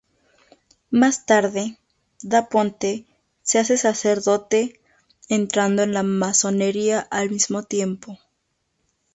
[0.89, 1.77] Más tarde
[2.23, 3.05] Da Ponte
[3.43, 4.81] se hace sacerdote
[5.29, 8.17] entrando en la Masonería al mismo tiempo.